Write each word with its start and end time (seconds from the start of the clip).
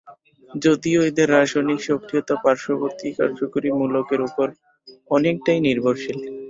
যদিও 0.49 0.99
এদের 1.09 1.27
রাসায়নিক 1.31 1.79
সক্রিয়তা 1.87 2.35
পার্শ্ববর্তী 2.43 3.07
কার্যকরী 3.19 3.69
মূলকের 3.79 4.19
ওপর 4.27 4.47
অনেকটাই 5.11 5.59
নির্ভরশীল। 5.67 6.17